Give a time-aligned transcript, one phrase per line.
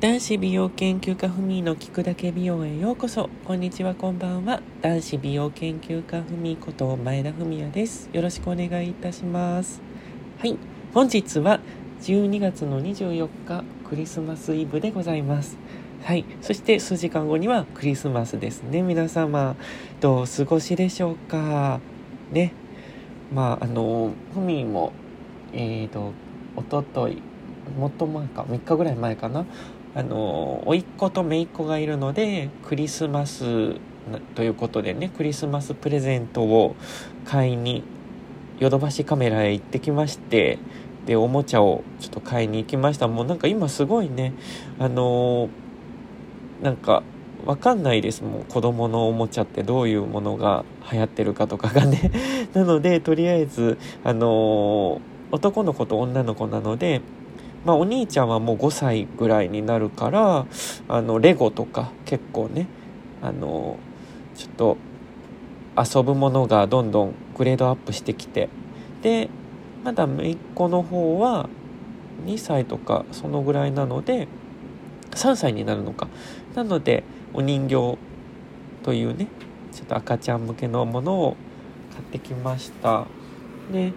[0.00, 3.28] 男子美容研究家ふみの聞くだけ美容へようこそ。
[3.44, 4.62] こんにちはこんばんは。
[4.80, 8.08] 男子美容研究家ふみこと前田文也です。
[8.12, 9.82] よろしくお願いいたします。
[10.38, 10.56] はい。
[10.94, 11.58] 本日は
[12.02, 15.58] 12月の24日クリスマスイブでございます。
[16.04, 16.24] はい。
[16.42, 18.82] そして数時間後にはクリスマスですね。
[18.82, 19.56] 皆様
[20.00, 21.80] どうお過ごしでしょうか？
[22.30, 22.52] ね。
[23.34, 24.92] まああのふみも
[25.52, 26.12] えーと
[26.54, 27.20] おととい
[27.76, 29.44] もっと前か3日ぐらい前かな。
[29.98, 33.74] あの甥っ子と姪っ子がいるのでクリスマス
[34.36, 36.76] ということでねクリスマスプレゼントを
[37.24, 37.82] 買いに
[38.60, 40.60] ヨドバシカメラへ行ってきまして
[41.04, 43.08] でおもちゃをちょっと買いに行きました。
[43.08, 44.34] もうなんか今すごいね
[44.78, 45.48] あの
[46.62, 47.02] なんか
[47.44, 48.22] わかんないです。
[48.22, 52.12] もん子供のおもちゃってどういうものが流行ってるかとかがね。
[52.54, 55.00] なのでとりあえずあの
[55.32, 57.00] 男の子と女の子なので
[57.64, 60.46] まあ、お兄ちゃんはもう5歳ぐらいになるから
[60.88, 62.66] あのレゴとか結構ね
[63.20, 63.78] あの
[64.34, 64.76] ちょっと
[65.76, 68.48] 遊ぶものがどんどんグレードアップしてきて
[69.02, 69.28] で
[69.84, 71.48] まだ姪っ子の方は
[72.24, 74.28] 2歳とかそのぐらいなので
[75.12, 76.08] 3歳になるのか。
[76.54, 77.98] なのでお人形
[78.82, 79.28] というね
[79.72, 81.36] ちょっと赤ちゃん向けのものを
[81.92, 83.06] 買ってきました。
[83.72, 83.92] で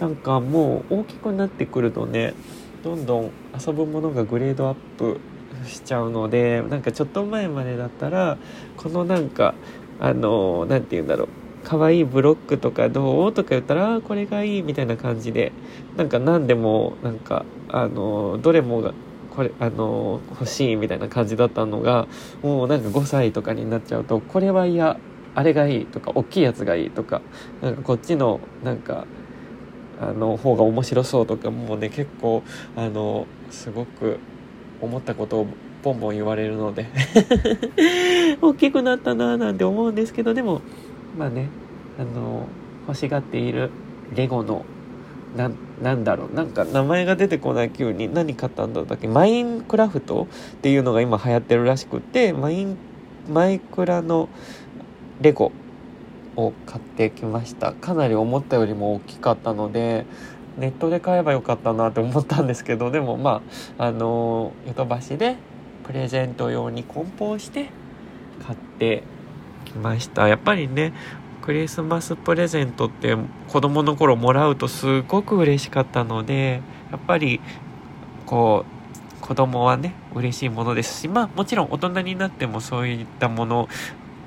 [0.00, 2.34] なんかもう大きくなってくるとね
[2.82, 5.20] どんどん遊ぶものがグレードアップ
[5.66, 8.38] しちゃうのでなんかちょっと前までだったら
[8.76, 9.54] このなんか
[10.00, 11.28] あの何て言うんだろう
[11.64, 15.52] 可愛いブロックとかどうとか言ったらこれがいいみたいな感じで
[15.96, 18.94] なんか何でもなんかあのどれもが
[19.30, 22.08] これあの欲しいみたいな感じだったのが
[22.42, 24.98] もうなんか5歳とかになっちゃうとこれは嫌。
[25.34, 27.22] あれがいいとか大きいやつがいいとか
[27.62, 29.06] なんかこっちのなんか
[30.02, 32.42] あの方が面白そうとかもうね結構
[32.76, 34.18] あのすごく
[34.80, 35.46] 思ったことを
[35.82, 36.86] ボンボン言われるので。
[38.42, 40.60] 大きくなったななんて思うんですけどでも
[41.16, 41.48] まあね
[41.98, 42.46] あの
[42.88, 43.70] 欲しがっている
[44.14, 44.64] レゴの
[45.36, 50.26] ななんだろうなんか名前が出てこない急に何買ったんだったっけマインクラフト
[50.56, 52.76] っていうのが今流行ってるらしくてマイン
[53.30, 54.28] マイクラの
[55.20, 55.52] レゴ。
[56.36, 57.72] を買ってきました。
[57.72, 60.06] かなり思ったよりも大きかったので
[60.58, 63.42] ネットで買えばよかったなって思ったんですけどでもま
[63.78, 65.36] ああのヨドバシで
[65.84, 67.70] プレゼント用に梱包して
[68.46, 69.02] 買って
[69.64, 70.28] きました。
[70.28, 70.92] やっぱりね
[71.42, 73.16] クリスマスプレゼントって
[73.48, 77.40] 子供の頃もらうとすごく嬉しかったのでやっぱり
[78.26, 78.64] こ
[79.18, 83.68] う子供はね嬉しいものですしまあもちろん大人になってもそういったもの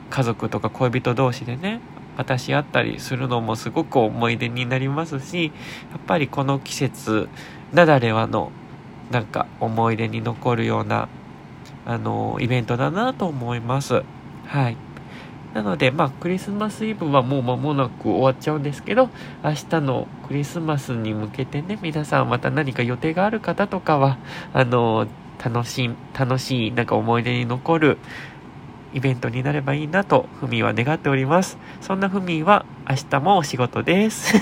[0.09, 1.79] 家族とか恋人同士でね
[2.17, 5.51] 渡し合ったりするのもすごく思い出になりますし
[5.91, 7.29] やっぱりこの季節
[7.73, 8.51] ならではの
[9.11, 11.09] なんか思い出に残るような
[11.85, 14.03] あのイベントだなと思います。
[14.47, 14.77] はい。
[15.53, 19.09] なのでまあクリスマスイブはもう間もなく終わっちゃうんですけど
[19.41, 24.17] 明日のクリスマスに向けてね皆さんまた何か予定がある方とかは
[24.51, 25.07] あの
[25.41, 27.97] 楽しい楽しいなんか思い出に残る
[28.95, 31.57] イベントになればいいなと、ふみは願っております。
[31.81, 34.33] そんなふみは明日もお仕事です。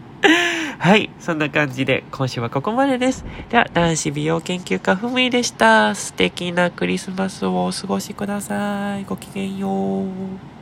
[0.78, 1.10] はい。
[1.18, 3.24] そんな感じで、今週はここまでです。
[3.48, 5.94] では、男子美容研究家ふみでした。
[5.94, 9.04] 素敵なクリスマスをお過ごしください。
[9.04, 10.55] ごきげんよう。